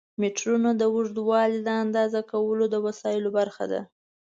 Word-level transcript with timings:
میټرونه 0.21 0.69
د 0.77 0.81
اوږدوالي 0.93 1.59
د 1.63 1.69
اندازه 1.83 2.19
کولو 2.31 2.65
د 2.69 2.75
وسایلو 2.85 3.29
برخه 3.37 3.65
ده. 3.71 3.81